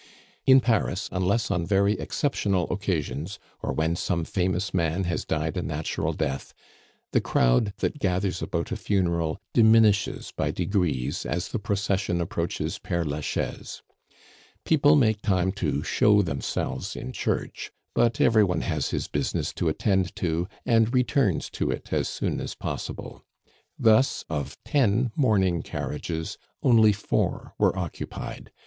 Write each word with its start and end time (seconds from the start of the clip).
In 0.47 0.61
Paris, 0.61 1.07
unless 1.11 1.51
on 1.51 1.63
very 1.63 1.93
exceptional 1.93 2.67
occasions, 2.73 3.37
or 3.61 3.71
when 3.71 3.95
some 3.95 4.25
famous 4.25 4.73
man 4.73 5.03
has 5.03 5.25
died 5.25 5.57
a 5.57 5.61
natural 5.61 6.11
death, 6.13 6.55
the 7.11 7.21
crowd 7.21 7.73
that 7.81 7.99
gathers 7.99 8.41
about 8.41 8.71
a 8.71 8.75
funeral 8.75 9.37
diminishes 9.53 10.33
by 10.35 10.49
degrees 10.49 11.23
as 11.23 11.49
the 11.49 11.59
procession 11.59 12.19
approaches 12.19 12.79
Pere 12.79 13.05
Lachaise. 13.05 13.83
People 14.65 14.95
make 14.95 15.21
time 15.21 15.51
to 15.51 15.83
show 15.83 16.23
themselves 16.23 16.95
in 16.95 17.11
church; 17.11 17.69
but 17.93 18.19
every 18.19 18.43
one 18.43 18.61
has 18.61 18.89
his 18.89 19.07
business 19.07 19.53
to 19.53 19.69
attend 19.69 20.15
to, 20.15 20.47
and 20.65 20.95
returns 20.95 21.47
to 21.51 21.69
it 21.69 21.93
as 21.93 22.09
soon 22.09 22.39
as 22.41 22.55
possible. 22.55 23.23
Thus 23.77 24.25
of 24.31 24.57
ten 24.65 25.11
mourning 25.15 25.61
carriages, 25.61 26.39
only 26.63 26.91
four 26.91 27.53
were 27.59 27.77
occupied. 27.77 28.49